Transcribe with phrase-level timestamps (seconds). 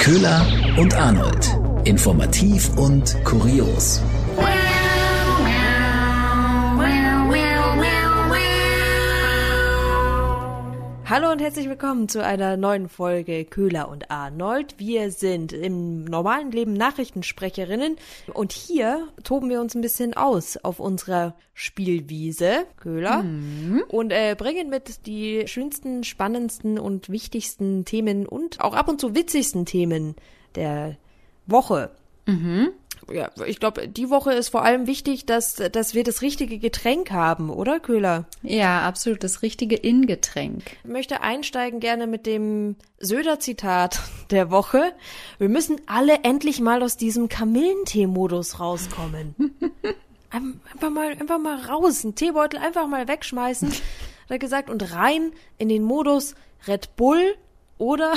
[0.00, 0.46] Köhler
[0.78, 1.58] und Arnold.
[1.84, 4.00] Informativ und kurios.
[11.10, 14.76] Hallo und herzlich willkommen zu einer neuen Folge Köhler und Arnold.
[14.78, 17.96] Wir sind im normalen Leben Nachrichtensprecherinnen
[18.32, 23.82] und hier toben wir uns ein bisschen aus auf unserer Spielwiese, Köhler, Mhm.
[23.88, 29.16] und äh, bringen mit die schönsten, spannendsten und wichtigsten Themen und auch ab und zu
[29.16, 30.14] witzigsten Themen
[30.54, 30.96] der
[31.46, 31.90] Woche.
[33.12, 37.10] Ja, ich glaube, die Woche ist vor allem wichtig, dass, dass wir das richtige Getränk
[37.10, 38.24] haben, oder Köhler?
[38.42, 39.24] Ja, absolut.
[39.24, 40.62] Das richtige In-Getränk.
[40.84, 44.92] Ich möchte einsteigen gerne mit dem Söder-Zitat der Woche.
[45.38, 49.34] Wir müssen alle endlich mal aus diesem Kamillentee-Modus rauskommen.
[50.30, 53.80] Ein- Einfach mal, einfach mal raus, einen Teebeutel einfach mal wegschmeißen, hat
[54.28, 56.36] er gesagt, und rein in den Modus
[56.68, 57.34] Red Bull
[57.78, 58.12] oder,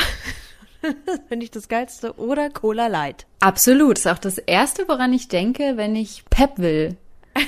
[1.28, 3.26] finde ich das Geilste, oder Cola Light.
[3.40, 3.98] Absolut.
[3.98, 6.98] Ist auch das Erste, woran ich denke, wenn ich Pep will.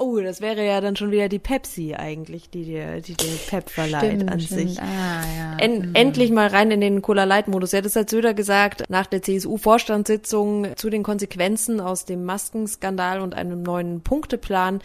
[0.00, 3.68] Oh, das wäre ja dann schon wieder die Pepsi eigentlich, die dir, die dir Pep
[3.68, 4.80] verleiht an sich.
[4.80, 5.56] Ah, ja.
[5.58, 7.72] En Endlich mal rein in den Cola-Light-Modus.
[7.72, 13.34] Ja, das hat Söder gesagt nach der CSU-Vorstandssitzung zu den Konsequenzen aus dem Maskenskandal und
[13.34, 14.80] einem neuen Punkteplan,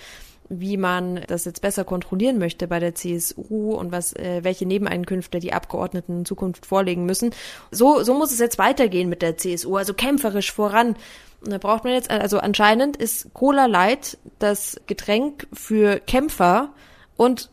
[0.50, 5.40] wie man das jetzt besser kontrollieren möchte bei der CSU und was, äh, welche Nebeneinkünfte
[5.40, 7.32] die Abgeordneten in Zukunft vorlegen müssen.
[7.72, 10.96] So, so muss es jetzt weitergehen mit der CSU, also kämpferisch voran.
[11.44, 16.74] Und da braucht man jetzt, also anscheinend ist Cola Light das Getränk für Kämpfer
[17.18, 17.50] und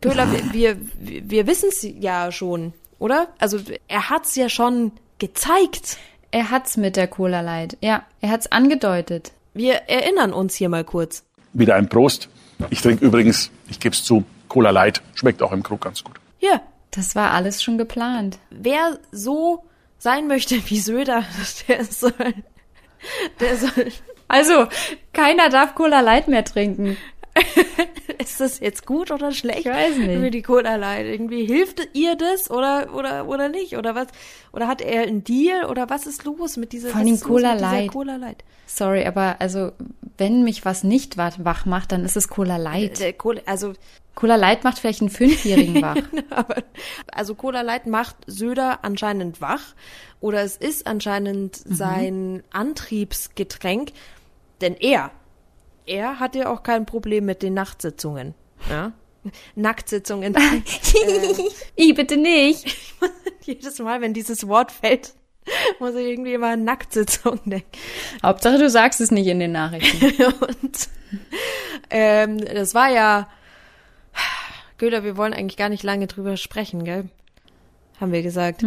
[0.00, 3.28] Köhler, wir, wir, wir wissen es ja schon, oder?
[3.38, 5.98] Also er hat's ja schon gezeigt.
[6.30, 7.76] Er hat's mit der Cola Light.
[7.80, 9.32] Ja, er hat's angedeutet.
[9.52, 11.24] Wir erinnern uns hier mal kurz.
[11.52, 12.28] Wieder ein Prost.
[12.70, 15.02] Ich trinke übrigens, ich gebe es zu, Cola Light.
[15.14, 16.16] Schmeckt auch im Krug ganz gut.
[16.38, 18.38] Hier, Das war alles schon geplant.
[18.50, 19.64] wer so
[19.98, 21.24] sein möchte wie Söder,
[21.68, 22.12] der soll,
[23.38, 23.92] der soll,
[24.28, 24.66] Also,
[25.12, 26.96] keiner darf Cola Light mehr trinken.
[28.18, 29.60] ist das jetzt gut oder schlecht?
[29.60, 30.08] Ich weiß nicht.
[30.08, 31.06] Irgendwie die Cola Light.
[31.06, 33.76] Irgendwie hilft ihr das oder, oder, oder nicht?
[33.76, 34.08] Oder was?
[34.52, 37.60] Oder hat er einen Deal oder was ist los mit dieser, ist los Cola mit
[37.60, 37.90] dieser Light.
[37.92, 38.44] Cola Light?
[38.66, 39.72] Sorry, aber also,
[40.16, 43.00] wenn mich was nicht wa- wach macht, dann ist es Cola Light.
[43.00, 43.72] Der Cola, also,
[44.14, 45.96] Cola Light macht vielleicht einen Fünfjährigen wach.
[46.30, 46.56] Aber,
[47.12, 49.74] also Cola Light macht Söder anscheinend wach
[50.20, 51.74] oder es ist anscheinend Mhm.
[51.74, 53.92] sein Antriebsgetränk,
[54.60, 55.10] denn er,
[55.86, 58.34] er hat ja auch kein Problem mit den Nachtsitzungen.
[58.68, 58.92] Ja?
[59.54, 60.34] Nacktsitzungen.
[61.78, 62.76] I, bitte nicht.
[63.42, 65.14] Jedes Mal, wenn dieses Wort fällt,
[65.78, 67.68] muss ich irgendwie immer an Nacktsitzung denken.
[68.22, 70.24] Hauptsache, du sagst es nicht in den Nachrichten.
[70.24, 70.88] Und
[71.90, 73.28] ähm, das war ja,
[74.78, 77.08] Göder, wir wollen eigentlich gar nicht lange drüber sprechen, gell?
[78.00, 78.64] Haben wir gesagt.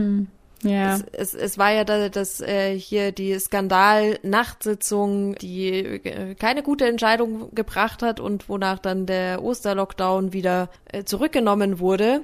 [0.63, 0.95] Ja.
[0.95, 6.87] Es, es, es war ja da, dass äh, hier die Skandal-Nachtsitzung, die äh, keine gute
[6.87, 12.21] Entscheidung gebracht hat und wonach dann der Osterlockdown wieder äh, zurückgenommen wurde.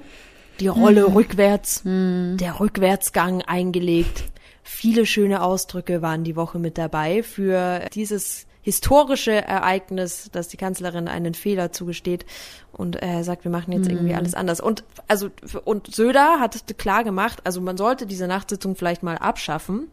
[0.58, 4.24] Die Rolle rückwärts, der Rückwärtsgang eingelegt.
[4.62, 11.08] Viele schöne Ausdrücke waren die Woche mit dabei für dieses historische Ereignis, dass die Kanzlerin
[11.08, 12.24] einen Fehler zugesteht
[12.72, 14.60] und äh, sagt, wir machen jetzt irgendwie alles anders.
[14.60, 15.28] Und also
[15.64, 19.88] und Söder hat klar gemacht, also man sollte diese Nachtsitzung vielleicht mal abschaffen,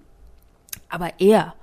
[0.90, 1.56] aber er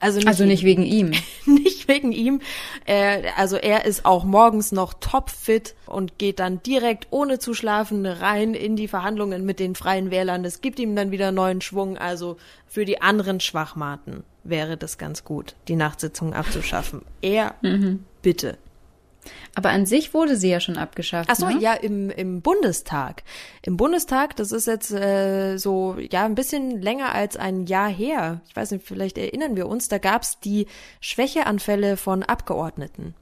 [0.00, 1.12] also nicht, Also nicht wegen ihm.
[1.46, 2.40] nicht wegen ihm.
[2.86, 8.06] Äh, also er ist auch morgens noch topfit und geht dann direkt ohne zu schlafen
[8.06, 10.42] rein in die Verhandlungen mit den Freien Wählern.
[10.42, 11.98] Das gibt ihm dann wieder neuen Schwung.
[11.98, 12.36] Also
[12.66, 17.02] für die anderen Schwachmaten wäre das ganz gut, die Nachtsitzung abzuschaffen.
[17.20, 17.54] Er,
[18.22, 18.58] bitte.
[19.54, 21.28] Aber an sich wurde sie ja schon abgeschafft.
[21.30, 21.58] Ach so, ne?
[21.60, 23.22] ja, im, im Bundestag.
[23.62, 28.40] Im Bundestag, das ist jetzt äh, so, ja, ein bisschen länger als ein Jahr her.
[28.48, 30.66] Ich weiß nicht, vielleicht erinnern wir uns, da gab's die
[31.00, 33.14] Schwächeanfälle von Abgeordneten.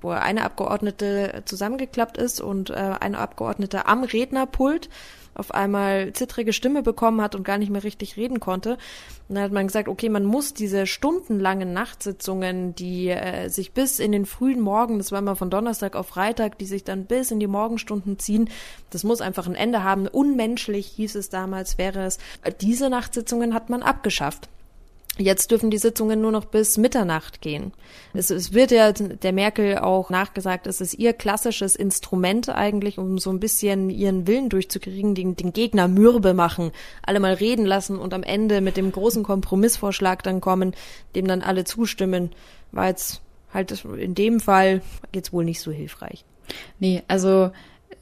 [0.00, 4.88] Wo eine Abgeordnete zusammengeklappt ist und äh, eine Abgeordnete am Rednerpult
[5.34, 8.78] auf einmal zittrige Stimme bekommen hat und gar nicht mehr richtig reden konnte.
[9.28, 13.98] Und dann hat man gesagt, okay, man muss diese stundenlangen Nachtsitzungen, die äh, sich bis
[13.98, 17.30] in den frühen Morgen, das war immer von Donnerstag auf Freitag, die sich dann bis
[17.30, 18.50] in die Morgenstunden ziehen,
[18.90, 20.06] das muss einfach ein Ende haben.
[20.06, 22.18] Unmenschlich hieß es damals, wäre es.
[22.60, 24.48] Diese Nachtsitzungen hat man abgeschafft.
[25.16, 27.72] Jetzt dürfen die Sitzungen nur noch bis Mitternacht gehen.
[28.14, 33.18] Es, es wird ja der Merkel auch nachgesagt, es ist ihr klassisches Instrument eigentlich, um
[33.18, 36.72] so ein bisschen ihren Willen durchzukriegen, den, den Gegner mürbe machen,
[37.02, 40.74] alle mal reden lassen und am Ende mit dem großen Kompromissvorschlag dann kommen,
[41.14, 42.30] dem dann alle zustimmen.
[42.72, 43.20] War jetzt
[43.52, 44.82] halt in dem Fall
[45.14, 46.24] jetzt wohl nicht so hilfreich.
[46.80, 47.52] Nee, also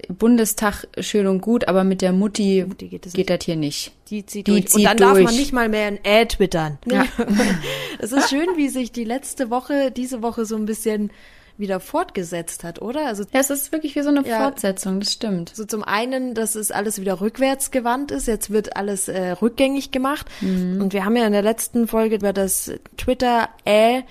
[0.08, 3.92] Bundestag schön und gut, aber mit der Mutti, geht es geht das hier nicht.
[4.10, 4.66] Die zieht Die durch.
[4.68, 5.24] zieht und dann darf durch.
[5.24, 6.78] man nicht mal mehr ein Äh twittern.
[6.90, 7.06] Ja.
[7.98, 11.10] Es ist schön, wie sich die letzte Woche, diese Woche so ein bisschen
[11.58, 13.06] wieder fortgesetzt hat, oder?
[13.06, 14.40] Also Ja, es ist wirklich wie so eine Ja.
[14.42, 15.52] Fortsetzung, das stimmt.
[15.54, 18.26] So zum einen, dass es alles wieder rückwärts gewandt ist.
[18.26, 20.26] Jetzt wird alles äh, rückgängig gemacht.
[20.40, 24.02] Und wir haben ja in der letzten Folge über das Twitter-Äh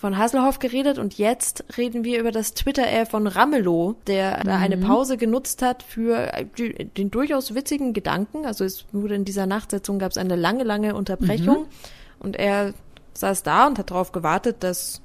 [0.00, 4.78] von Hasselhoff geredet und jetzt reden wir über das Twitter-Äh von Ramelow, der da eine
[4.78, 6.46] Pause genutzt hat für äh,
[6.96, 8.46] den durchaus witzigen Gedanken.
[8.46, 11.66] Also es wurde in dieser Nachtsitzung gab es eine lange, lange Unterbrechung.
[12.18, 12.72] Und er
[13.12, 15.02] saß da und hat darauf gewartet, dass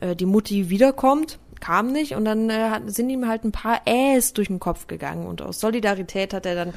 [0.00, 2.14] äh, die Mutti wiederkommt, kam nicht.
[2.14, 5.26] Und dann äh, hat, sind ihm halt ein paar Äs durch den Kopf gegangen.
[5.26, 6.72] Und aus Solidarität hat er dann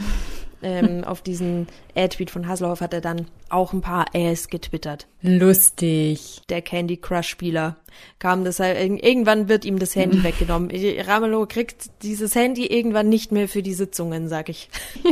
[0.64, 5.08] ähm, auf diesen Ad-Tweet von Hasselhoff hat er dann auch ein paar Äs getwittert.
[5.22, 6.42] Lustig.
[6.50, 7.76] Der Candy Crush Spieler
[8.20, 10.72] kam das irg- irgendwann wird ihm das Handy weggenommen.
[11.06, 14.70] Ramelow kriegt dieses Handy irgendwann nicht mehr für die Sitzungen, sag ich.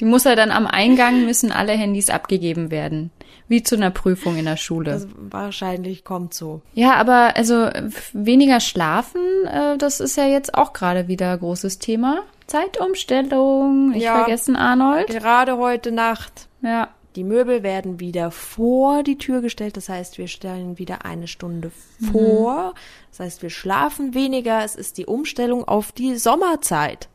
[0.00, 3.10] Die muss er dann am Eingang müssen alle Handys abgegeben werden.
[3.46, 4.90] Wie zu einer Prüfung in der Schule.
[4.92, 6.62] Also wahrscheinlich kommt so.
[6.74, 7.68] Ja, aber also
[8.12, 12.22] weniger schlafen, äh, das ist ja jetzt auch gerade wieder großes Thema.
[12.48, 14.16] Zeitumstellung, nicht Ja.
[14.24, 15.08] vergessen, Arnold.
[15.08, 16.88] Gerade heute Nacht Ja.
[17.16, 19.76] Die Möbel werden wieder vor die Tür gestellt.
[19.76, 21.72] Das heißt, wir stellen wieder eine Stunde
[22.12, 22.74] vor.
[23.10, 24.62] Das heißt, wir schlafen weniger.
[24.62, 27.08] Es ist die Umstellung auf die Sommerzeit.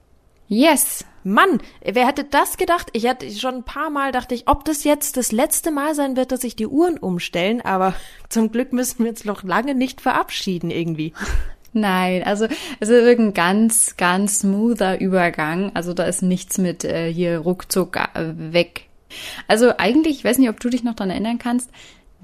[0.50, 1.06] Yes.
[1.24, 2.90] Mann, wer hätte das gedacht?
[2.92, 6.18] Ich hatte schon ein paar Mal dachte ich, ob das jetzt das letzte Mal sein
[6.18, 7.62] wird, dass sich die Uhren umstellen.
[7.62, 7.94] Aber
[8.30, 11.14] zum Glück müssen wir uns noch lange nicht verabschieden irgendwie.
[11.74, 12.46] Nein, also
[12.80, 15.72] es ist wirklich ein ganz, ganz smoother Übergang.
[15.74, 18.86] Also da ist nichts mit äh, hier ruckzuck äh, weg.
[19.48, 21.70] Also eigentlich, ich weiß nicht, ob du dich noch dran erinnern kannst,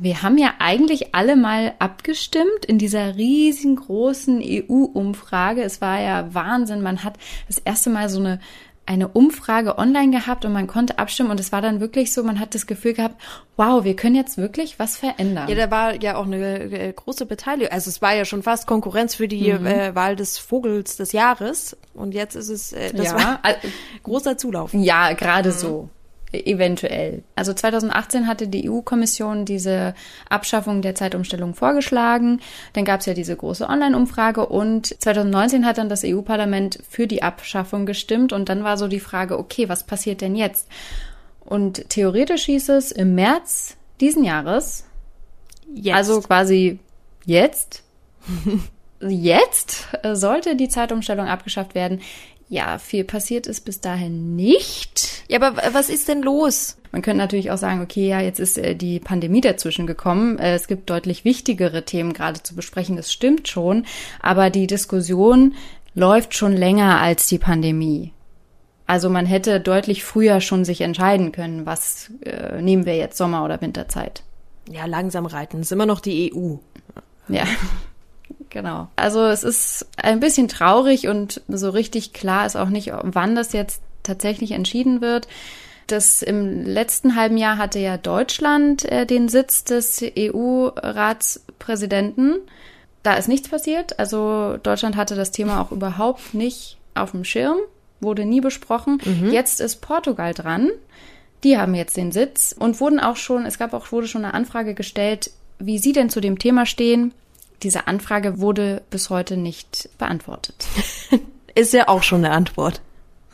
[0.02, 5.62] wir haben ja eigentlich alle mal abgestimmt in dieser riesengroßen EU-Umfrage.
[5.62, 6.82] Es war ja Wahnsinn.
[6.82, 7.18] Man hat
[7.48, 8.40] das erste Mal so eine
[8.90, 12.40] eine Umfrage online gehabt und man konnte abstimmen und es war dann wirklich so, man
[12.40, 13.22] hat das Gefühl gehabt,
[13.56, 15.48] wow, wir können jetzt wirklich was verändern.
[15.48, 17.72] Ja, da war ja auch eine äh, große Beteiligung.
[17.72, 21.78] Also es war ja schon fast Konkurrenz für die äh, Wahl des Vogels des Jahres.
[21.94, 23.58] Und jetzt ist es, äh, das Ja, war al-
[24.04, 24.74] großer Zulauf.
[24.74, 25.90] Ja, gerade so.
[26.32, 27.24] Eventuell.
[27.36, 29.96] Also 2018 hatte die EU-Kommission diese
[30.30, 32.40] Abschaffung der Zeitumstellung vorgeschlagen.
[32.74, 37.24] Dann gab es ja diese große Online-Umfrage und 2019 hat dann das EU-Parlament für die
[37.24, 40.68] Abschaffung gestimmt und dann war so die Frage, okay, was passiert denn jetzt?
[41.40, 44.86] Und theoretisch hieß es im März diesen Jahres,
[45.74, 45.96] Jetzt.
[45.96, 46.80] also quasi
[47.26, 47.84] jetzt,
[49.02, 52.02] jetzt sollte die Zeitumstellung abgeschafft werden.
[52.50, 55.24] Ja, viel passiert ist bis dahin nicht.
[55.28, 56.78] ja, aber was ist denn los?
[56.92, 60.40] Man könnte natürlich auch sagen, okay, ja, jetzt ist äh, die Pandemie dazwischen gekommen.
[60.40, 63.86] Äh, es gibt deutlich wichtigere Themen gerade zu besprechen, das stimmt schon.
[64.20, 65.54] Aber die Diskussion
[65.94, 68.14] läuft schon länger als die Pandemie.
[68.88, 73.46] Also man hätte deutlich früher schon sich entscheiden können, was äh, nehmen wir jetzt Sommer-
[73.46, 74.24] oder Winterzeit.
[74.68, 75.58] Ja, langsam reiten.
[75.58, 76.56] Das ist immer noch die EU.
[77.28, 77.44] Ja,
[78.50, 78.88] genau.
[78.96, 83.54] Also es ist ein bisschen traurig und so richtig klar ist auch nicht, wann das
[83.54, 85.28] jetzt tatsächlich entschieden wird.
[85.88, 92.36] Das im letzten halben Jahr hatte ja Deutschland äh, den Sitz des EU-Ratspräsidenten.
[93.02, 93.98] Da ist nichts passiert.
[93.98, 97.58] Also Deutschland hatte das Thema auch überhaupt nicht auf dem Schirm,
[98.02, 99.00] wurde nie besprochen.
[99.32, 100.70] Jetzt ist Portugal dran.
[101.44, 104.34] Die haben jetzt den Sitz und wurden auch schon, es gab auch, wurde schon eine
[104.34, 107.14] Anfrage gestellt, wie Sie denn zu dem Thema stehen.
[107.64, 110.68] Diese Anfrage wurde bis heute nicht beantwortet.
[111.56, 112.82] Ist ja auch schon eine Antwort.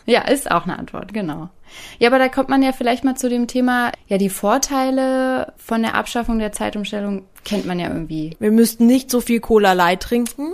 [0.08, 1.50] Ja, ist auch eine Antwort, genau.
[1.98, 5.82] Ja, aber da kommt man ja vielleicht mal zu dem Thema, ja, die Vorteile von
[5.82, 8.36] der Abschaffung der Zeitumstellung kennt man ja irgendwie.
[8.40, 10.54] Wir müssten nicht so viel Cola Light trinken,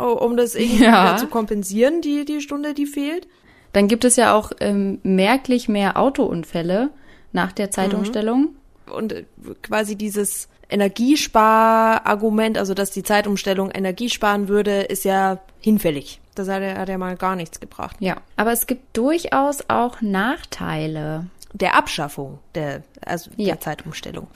[0.00, 1.16] um das irgendwie Ja.
[1.16, 3.26] zu kompensieren, die, die Stunde, die fehlt.
[3.72, 6.90] Dann gibt es ja auch ähm, merklich mehr Autounfälle
[7.32, 8.50] nach der Zeitumstellung.
[8.94, 9.24] Und äh,
[9.62, 16.20] quasi dieses Energiesparargument, also dass die Zeitumstellung Energie sparen würde, ist ja hinfällig.
[16.34, 17.96] Das hat ja, hat ja mal gar nichts gebracht.
[18.00, 21.26] Ja, aber es gibt durchaus auch Nachteile.
[21.52, 23.52] Der Abschaffung der, also Ja.
[23.54, 24.26] der Zeitumstellung.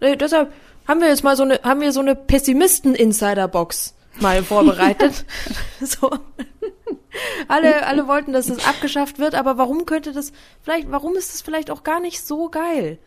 [0.00, 0.52] Äh, deshalb
[0.86, 5.24] haben wir jetzt mal so eine, haben wir so eine Pessimisten-Insider-Box mal vorbereitet.
[5.80, 6.10] so.
[7.48, 10.32] Alle, alle wollten, dass es abgeschafft wird, aber warum könnte das,
[10.62, 12.98] vielleicht, warum ist das vielleicht auch gar nicht so geil?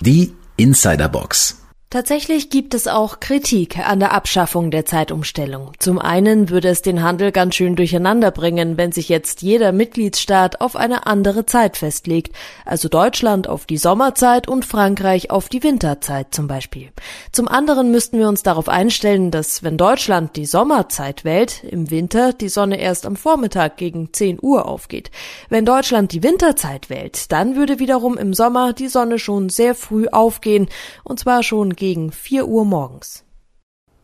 [0.00, 1.65] Die Insiderbox.
[1.88, 5.70] Tatsächlich gibt es auch Kritik an der Abschaffung der Zeitumstellung.
[5.78, 10.60] Zum einen würde es den Handel ganz schön durcheinander bringen, wenn sich jetzt jeder Mitgliedsstaat
[10.60, 16.34] auf eine andere Zeit festlegt, also Deutschland auf die Sommerzeit und Frankreich auf die Winterzeit
[16.34, 16.88] zum Beispiel.
[17.30, 22.32] Zum anderen müssten wir uns darauf einstellen, dass wenn Deutschland die Sommerzeit wählt, im Winter
[22.32, 25.12] die Sonne erst am Vormittag gegen 10 Uhr aufgeht.
[25.50, 30.08] Wenn Deutschland die Winterzeit wählt, dann würde wiederum im Sommer die Sonne schon sehr früh
[30.08, 30.66] aufgehen,
[31.04, 33.24] und zwar schon gegen 4 Uhr morgens.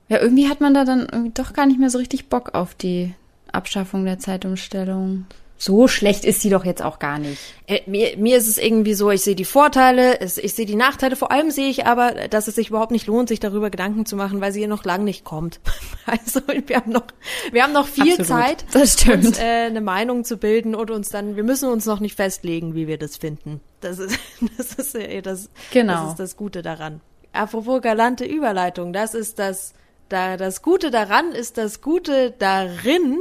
[0.08, 2.74] Ja, irgendwie hat man da dann irgendwie doch gar nicht mehr so richtig Bock auf
[2.74, 3.14] die
[3.50, 5.26] Abschaffung der Zeitumstellung.
[5.56, 7.40] So schlecht ist sie doch jetzt auch gar nicht.
[7.68, 11.14] Äh, mir, mir ist es irgendwie so, ich sehe die Vorteile, ich sehe die Nachteile,
[11.14, 14.16] vor allem sehe ich aber, dass es sich überhaupt nicht lohnt, sich darüber Gedanken zu
[14.16, 15.60] machen, weil sie hier noch lang nicht kommt.
[16.04, 17.04] Also wir haben noch,
[17.52, 18.26] wir haben noch viel Absolut.
[18.26, 19.24] Zeit, Das stimmt.
[19.24, 22.74] uns äh, eine Meinung zu bilden und uns dann, wir müssen uns noch nicht festlegen,
[22.74, 23.60] wie wir das finden.
[23.80, 24.18] Das ist,
[24.58, 25.92] das ist äh, das, Genau.
[26.02, 27.00] das ist das Gute daran.
[27.32, 29.72] Apropos galante Überleitung, das ist das,
[30.08, 33.18] da, das Gute daran ist das Gute darin.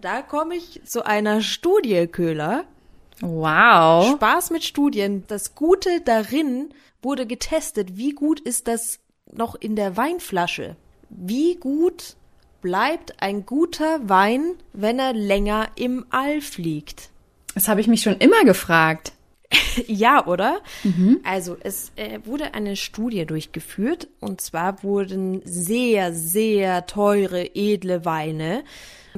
[0.00, 2.64] Da komme ich zu einer Studie, Köhler.
[3.20, 4.14] Wow.
[4.16, 5.24] Spaß mit Studien.
[5.28, 6.70] Das Gute darin
[7.02, 7.96] wurde getestet.
[7.96, 9.00] Wie gut ist das
[9.32, 10.76] noch in der Weinflasche?
[11.10, 12.16] Wie gut
[12.60, 17.10] bleibt ein guter Wein, wenn er länger im All fliegt?
[17.54, 19.12] Das habe ich mich schon immer gefragt.
[19.86, 20.60] Ja, oder?
[21.24, 28.62] Also es äh, wurde eine Studie durchgeführt und zwar wurden sehr, sehr teure, edle Weine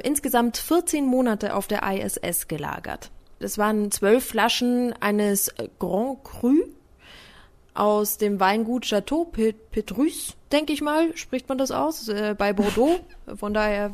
[0.03, 3.11] insgesamt 14 Monate auf der ISS gelagert.
[3.39, 6.55] Das waren zwölf Flaschen eines Grand Cru
[7.75, 12.53] aus dem Weingut Chateau Pet- Petrus, denke ich mal, spricht man das aus, äh, bei
[12.55, 12.99] Bordeaux.
[13.37, 13.93] Von daher,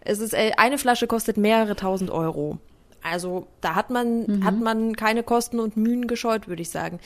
[0.00, 2.58] es ist äh, eine Flasche kostet mehrere tausend Euro.
[3.02, 7.00] Also da hat man hat man keine Kosten und Mühen gescheut, würde ich sagen.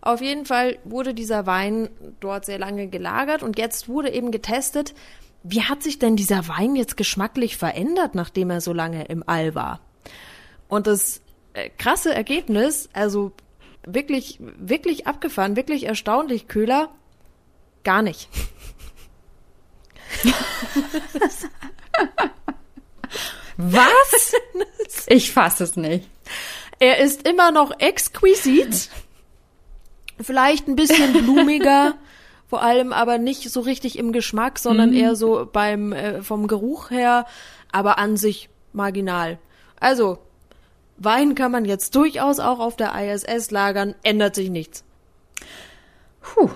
[0.00, 1.88] Auf jeden Fall wurde dieser Wein
[2.20, 4.94] dort sehr lange gelagert und jetzt wurde eben getestet,
[5.42, 9.54] wie hat sich denn dieser Wein jetzt geschmacklich verändert, nachdem er so lange im All
[9.54, 9.80] war?
[10.68, 11.22] Und das
[11.54, 13.32] äh, krasse Ergebnis, also
[13.84, 16.90] wirklich, wirklich abgefahren, wirklich erstaunlich, Köhler,
[17.84, 18.28] gar nicht.
[23.56, 24.34] Was?
[25.06, 26.08] ich fasse es nicht.
[26.78, 28.90] Er ist immer noch exquisit,
[30.20, 31.94] vielleicht ein bisschen blumiger,
[32.48, 36.90] vor allem aber nicht so richtig im Geschmack, sondern eher so beim äh, vom Geruch
[36.90, 37.26] her,
[37.72, 39.38] aber an sich marginal.
[39.80, 40.18] Also
[40.98, 44.82] Wein kann man jetzt durchaus auch auf der ISS lagern, ändert sich nichts.
[46.20, 46.50] Puh.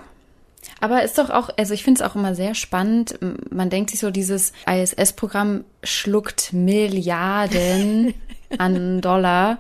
[0.81, 3.19] Aber ist doch auch, also ich finde es auch immer sehr spannend.
[3.51, 8.15] Man denkt sich so, dieses ISS-Programm schluckt Milliarden
[8.59, 9.59] an Dollar.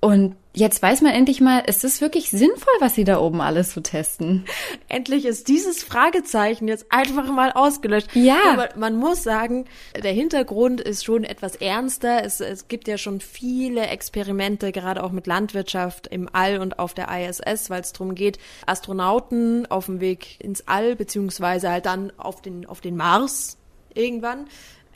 [0.00, 3.72] Und jetzt weiß man endlich mal, ist es wirklich sinnvoll, was sie da oben alles
[3.72, 4.44] so testen?
[4.88, 8.08] Endlich ist dieses Fragezeichen jetzt einfach mal ausgelöscht.
[8.14, 8.38] Ja.
[8.52, 9.66] Aber man muss sagen,
[10.02, 12.24] der Hintergrund ist schon etwas ernster.
[12.24, 16.94] Es, es gibt ja schon viele Experimente, gerade auch mit Landwirtschaft im All und auf
[16.94, 22.12] der ISS, weil es darum geht, Astronauten auf dem Weg ins All, beziehungsweise halt dann
[22.18, 23.56] auf den, auf den Mars
[23.96, 24.46] irgendwann.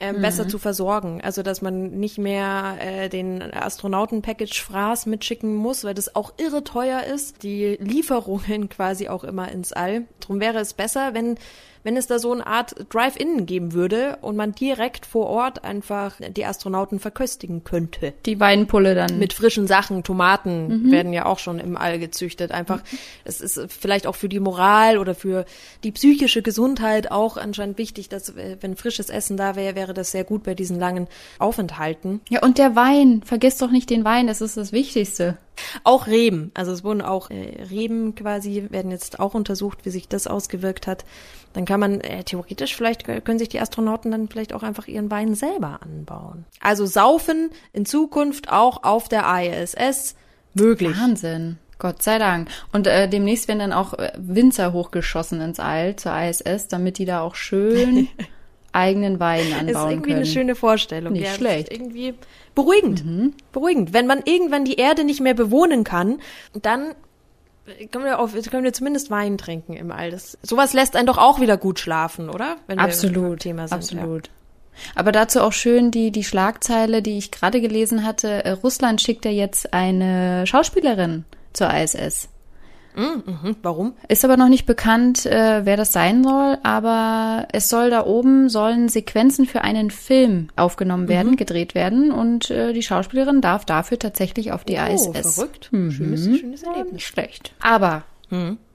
[0.02, 1.20] Ähm, besser zu versorgen.
[1.22, 7.02] Also, dass man nicht mehr äh, den Astronauten-Package-Fraß mitschicken muss, weil das auch irre teuer
[7.04, 7.42] ist.
[7.42, 10.04] Die Lieferungen quasi auch immer ins All.
[10.20, 11.36] Drum wäre es besser, wenn
[11.82, 16.16] wenn es da so eine Art Drive-In geben würde und man direkt vor Ort einfach
[16.36, 18.12] die Astronauten verköstigen könnte.
[18.26, 19.18] Die Weinpulle dann.
[19.18, 22.52] Mit frischen Sachen, Tomaten werden ja auch schon im All gezüchtet.
[22.52, 22.82] Einfach,
[23.24, 25.44] es ist vielleicht auch für die Moral oder für
[25.84, 30.10] die psychische Gesundheit auch anscheinend wichtig, dass äh, wenn frisches Essen da wäre, wäre das
[30.10, 31.08] sehr gut bei diesen langen
[31.38, 32.20] Aufenthalten.
[32.28, 33.22] ja, und der Wein.
[33.24, 35.36] Vergiss doch nicht den Wein, das ist das Wichtigste.
[35.84, 40.08] Auch Reben, also es wurden auch äh, Reben quasi, werden jetzt auch untersucht, wie sich
[40.08, 41.04] das ausgewirkt hat.
[41.52, 45.10] Dann kann man äh, theoretisch, vielleicht können sich die Astronauten dann vielleicht auch einfach ihren
[45.10, 46.44] Wein selber anbauen.
[46.60, 50.14] Also saufen in Zukunft auch auf der ISS
[50.54, 50.96] möglich.
[50.98, 51.58] Wahnsinn.
[51.80, 52.48] Gott sei Dank.
[52.72, 57.06] Und äh, demnächst werden dann auch äh, Winzer hochgeschossen ins All zur ISS, damit die
[57.06, 58.08] da auch schön
[58.72, 60.22] eigenen Wein Ist anbauen irgendwie können.
[60.22, 61.12] eine schöne Vorstellung.
[61.12, 61.68] Nicht ja, schlecht.
[61.68, 62.14] Ist irgendwie
[62.54, 63.34] beruhigend.
[63.52, 63.92] Beruhigend.
[63.92, 66.20] Wenn man irgendwann die Erde nicht mehr bewohnen kann,
[66.54, 66.94] dann
[67.92, 70.10] können wir, auf, können wir zumindest Wein trinken im All.
[70.10, 72.56] Das, sowas lässt einen doch auch wieder gut schlafen, oder?
[72.76, 73.78] Absolut, Thema sind.
[73.78, 74.30] absolut.
[74.94, 78.44] Aber dazu auch schön die, die Schlagzeile, die ich gerade gelesen hatte.
[78.44, 82.28] Äh, Russland schickt ja jetzt eine Schauspielerin zur ISS.
[83.00, 83.94] Hm, warum?
[84.08, 88.48] Ist aber noch nicht bekannt, äh, wer das sein soll, aber es soll da oben,
[88.48, 93.98] sollen Sequenzen für einen Film aufgenommen werden, gedreht werden und äh, die Schauspielerin darf dafür
[93.98, 95.34] tatsächlich auf die Oh, ISS.
[95.36, 95.68] verrückt.
[95.70, 96.92] Schönes, schönes Ja, Erlebnis.
[96.92, 97.54] nicht schlecht.
[97.60, 98.02] Aber,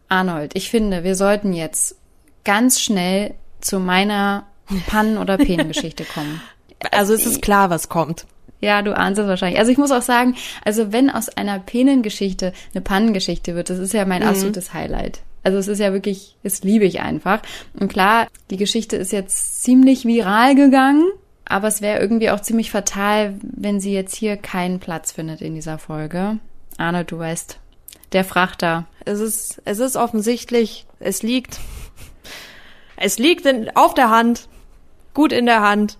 [0.09, 1.95] Arnold, ich finde, wir sollten jetzt
[2.43, 4.45] ganz schnell zu meiner
[4.87, 6.41] Pannen- oder Penengeschichte kommen.
[6.91, 8.27] Also es ist klar, was kommt.
[8.61, 9.59] Ja, du ahnst es wahrscheinlich.
[9.59, 13.93] Also ich muss auch sagen, also wenn aus einer Penengeschichte eine Pannengeschichte wird, das ist
[13.93, 15.21] ja mein absolutes Highlight.
[15.43, 17.41] Also es ist ja wirklich, das liebe ich einfach.
[17.79, 21.05] Und klar, die Geschichte ist jetzt ziemlich viral gegangen,
[21.45, 25.53] aber es wäre irgendwie auch ziemlich fatal, wenn sie jetzt hier keinen Platz findet in
[25.53, 26.39] dieser Folge.
[26.77, 27.59] Arnold, du weißt,
[28.11, 28.85] der Frachter.
[29.05, 31.59] Es ist, es ist offensichtlich, es liegt,
[32.97, 34.47] es liegt in, auf der Hand,
[35.13, 35.97] gut in der Hand.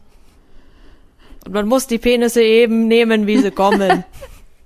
[1.45, 4.03] Und man muss die Penisse eben nehmen, wie sie kommen.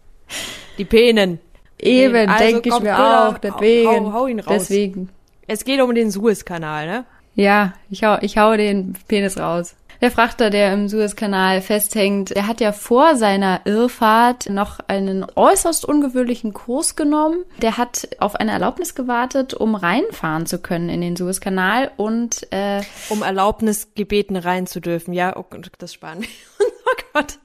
[0.77, 1.39] die Penen.
[1.81, 3.89] Eben, Also denke ich mir auch, deswegen.
[3.89, 4.67] hau- hau ihn raus.
[4.67, 5.09] Deswegen.
[5.47, 7.05] Es geht um den Suezkanal, ne?
[7.35, 9.75] Ja, ich hau, ich hau den Penis raus.
[10.01, 15.83] Der Frachter, der im Suezkanal festhängt, der hat ja vor seiner Irrfahrt noch einen äußerst
[15.83, 17.43] ungewöhnlichen Kurs genommen.
[17.61, 22.81] Der hat auf eine Erlaubnis gewartet, um reinfahren zu können in den Suezkanal und äh,
[23.09, 25.13] Um Erlaubnis gebeten rein zu dürfen.
[25.13, 26.27] Ja, oh Gott, das sparen wir.
[26.59, 27.39] oh Gott.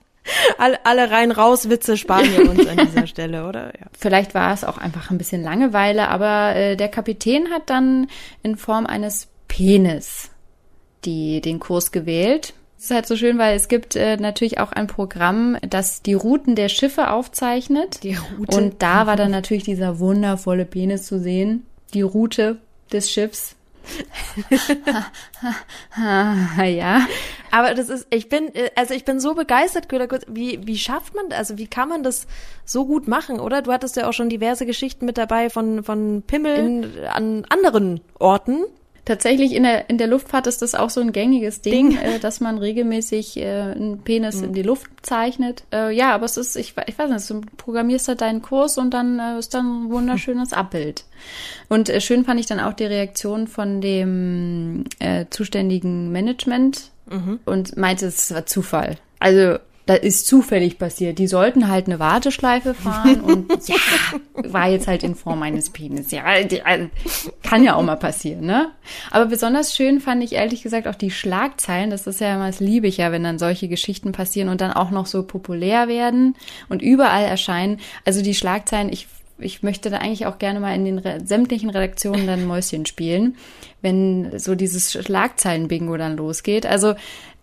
[0.56, 3.66] Alle, alle rein raus Witze sparen wir uns an dieser Stelle, oder?
[3.78, 3.86] Ja.
[3.98, 8.06] Vielleicht war es auch einfach ein bisschen Langeweile, aber äh, der Kapitän hat dann
[8.42, 10.30] in Form eines Penis
[11.04, 12.54] die, den Kurs gewählt.
[12.76, 16.14] Das ist halt so schön, weil es gibt äh, natürlich auch ein Programm, das die
[16.14, 18.02] Routen der Schiffe aufzeichnet.
[18.02, 18.56] Die Route.
[18.56, 21.64] Und da war dann natürlich dieser wundervolle Penis zu sehen.
[21.94, 22.58] Die Route
[22.92, 23.56] des Schiffs.
[26.64, 27.06] ja.
[27.50, 29.88] Aber das ist, ich bin, äh, also ich bin so begeistert,
[30.28, 32.26] wie, wie schafft man, also wie kann man das
[32.64, 33.62] so gut machen, oder?
[33.62, 38.00] Du hattest ja auch schon diverse Geschichten mit dabei von, von Pimmel in, an anderen
[38.18, 38.64] Orten.
[39.04, 41.98] Tatsächlich in der, in der Luftfahrt ist das auch so ein gängiges Ding, Ding.
[41.98, 45.64] Äh, dass man regelmäßig äh, einen Penis in die Luft zeichnet.
[45.72, 48.94] Äh, ja, aber es ist, ich, ich weiß nicht, du programmierst halt deinen Kurs und
[48.94, 51.04] dann äh, ist dann ein wunderschönes Abbild.
[51.68, 56.90] Und äh, schön fand ich dann auch die Reaktion von dem äh, zuständigen Management
[57.44, 58.96] und meinte, es war Zufall.
[59.20, 61.18] Also das ist zufällig passiert.
[61.18, 63.76] Die sollten halt eine Warteschleife fahren und ja,
[64.34, 66.10] war jetzt halt in Form eines Penis.
[66.10, 66.88] Ja, äh,
[67.42, 68.70] kann ja auch mal passieren, ne?
[69.10, 71.90] Aber besonders schön fand ich ehrlich gesagt auch die Schlagzeilen.
[71.90, 74.72] Das ist ja immer, das liebe ich ja, wenn dann solche Geschichten passieren und dann
[74.72, 76.34] auch noch so populär werden
[76.70, 77.78] und überall erscheinen.
[78.06, 81.68] Also die Schlagzeilen, ich ich möchte da eigentlich auch gerne mal in den re sämtlichen
[81.68, 83.36] Redaktionen dann Mäuschen spielen,
[83.82, 86.66] wenn so dieses Schlagzeilen-Bingo dann losgeht.
[86.66, 86.94] Also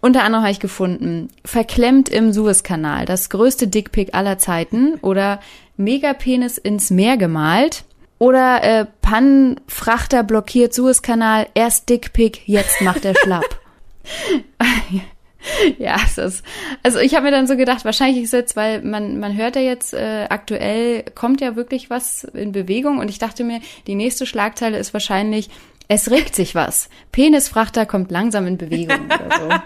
[0.01, 5.39] unter anderem habe ich gefunden, verklemmt im Suezkanal, das größte Dickpick aller Zeiten oder
[5.77, 7.83] Megapenis ins Meer gemalt
[8.19, 13.59] oder äh, Pannenfrachter blockiert Suezkanal, erst Dickpick, jetzt macht er schlapp.
[15.77, 16.43] Ja, es ist,
[16.83, 19.61] also ich habe mir dann so gedacht, wahrscheinlich ist jetzt, weil man, man hört ja
[19.61, 24.25] jetzt, äh, aktuell kommt ja wirklich was in Bewegung und ich dachte mir, die nächste
[24.25, 25.49] Schlagzeile ist wahrscheinlich,
[25.93, 26.87] es regt sich was.
[27.11, 29.49] Penisfrachter kommt langsam in Bewegung oder so.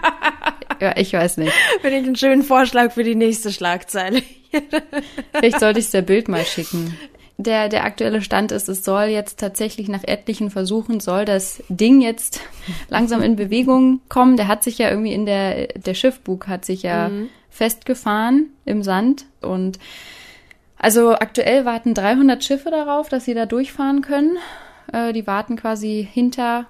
[0.82, 1.54] Ja, ich weiß nicht.
[1.80, 4.22] Finde ich einen schönen Vorschlag für die nächste Schlagzeile.
[5.32, 6.98] Vielleicht sollte ich es der Bild mal schicken.
[7.38, 12.02] Der, der aktuelle Stand ist, es soll jetzt tatsächlich nach etlichen Versuchen, soll das Ding
[12.02, 12.42] jetzt
[12.90, 14.36] langsam in Bewegung kommen.
[14.36, 17.10] Der hat sich ja irgendwie in der, der Schiffbug hat sich ja
[17.50, 19.80] festgefahren im Sand und
[20.78, 24.38] also aktuell warten 300 Schiffe darauf, dass sie da durchfahren können.
[24.91, 26.67] Äh, die warten quasi hinter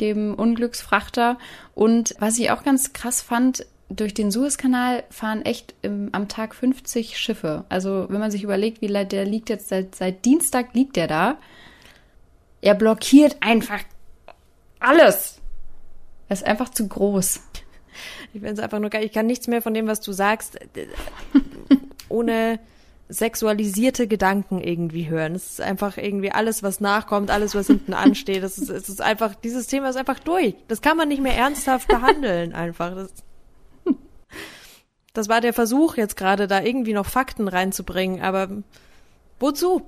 [0.00, 1.38] dem Unglücksfrachter.
[1.74, 6.54] Und was ich auch ganz krass fand, durch den Suezkanal fahren echt im, am Tag
[6.54, 7.64] 50 Schiffe.
[7.68, 11.38] Also wenn man sich überlegt, wie der liegt jetzt seit, seit Dienstag liegt der da.
[12.60, 13.80] Er blockiert einfach
[14.78, 15.40] alles.
[16.28, 17.40] Er ist einfach zu groß.
[18.32, 19.04] Ich finde es einfach nur geil.
[19.04, 20.86] Ich kann nichts mehr von dem, was du sagst, äh,
[22.08, 22.60] ohne
[23.10, 25.34] sexualisierte Gedanken irgendwie hören.
[25.34, 28.42] Es ist einfach irgendwie alles, was nachkommt, alles, was hinten ansteht.
[28.42, 30.54] Das ist, es ist einfach, dieses Thema ist einfach durch.
[30.68, 32.94] Das kann man nicht mehr ernsthaft behandeln, einfach.
[32.94, 33.12] Das,
[35.12, 38.48] das war der Versuch jetzt gerade, da irgendwie noch Fakten reinzubringen, aber
[39.38, 39.82] wozu?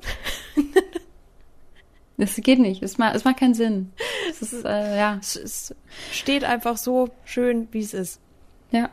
[2.18, 2.82] Das geht nicht.
[2.82, 3.92] Es macht, es macht keinen Sinn.
[4.30, 5.18] Es ist, äh, ja.
[5.20, 5.74] Es, es
[6.12, 8.20] steht einfach so schön, wie es ist.
[8.70, 8.90] Ja.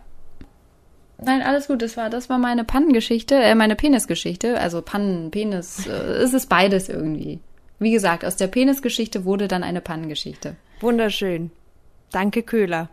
[1.24, 1.82] Nein, alles gut.
[1.82, 4.60] Das war, das war meine Pannengeschichte, äh, meine Penisgeschichte.
[4.60, 7.40] Also Pannen, Penis, äh, es ist beides irgendwie.
[7.80, 10.56] Wie gesagt, aus der Penisgeschichte wurde dann eine Pannengeschichte.
[10.82, 11.52] Wunderschön.
[12.12, 12.90] Danke, Köhler.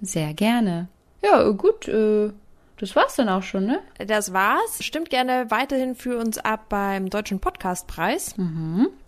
[0.00, 0.88] Sehr gerne.
[1.22, 2.30] Ja, gut, äh,
[2.78, 3.80] das war's dann auch schon, ne?
[4.06, 4.82] Das war's.
[4.82, 8.34] Stimmt gerne weiterhin für uns ab beim Deutschen Podcastpreis.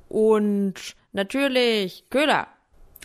[0.08, 0.74] Und
[1.12, 2.46] natürlich, Köhler.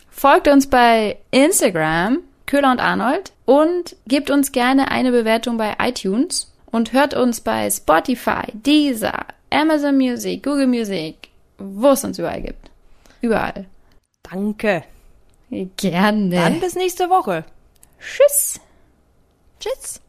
[0.08, 2.20] Folgt uns bei Instagram,
[2.52, 7.70] Köhler und Arnold, und gebt uns gerne eine Bewertung bei iTunes und hört uns bei
[7.70, 12.70] Spotify, Deezer, Amazon Music, Google Music, wo es uns überall gibt.
[13.22, 13.64] Überall.
[14.22, 14.84] Danke.
[15.78, 16.36] Gerne.
[16.36, 17.46] Dann bis nächste Woche.
[17.98, 18.60] Tschüss.
[19.58, 20.01] Tschüss.